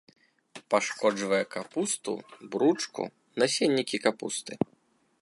Пашкоджвае 0.73 1.41
капусту, 1.57 2.13
бручку, 2.57 3.03
насеннікі 3.45 3.97
капусты. 4.09 4.53